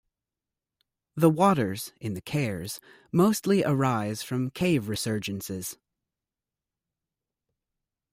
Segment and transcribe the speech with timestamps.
[1.15, 2.79] The waters in the Cares
[3.11, 5.77] mostly arise from cave resurgences.